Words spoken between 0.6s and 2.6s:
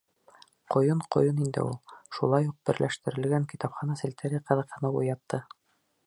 Ҡойон ҡойон инде ул. Шулай уҡ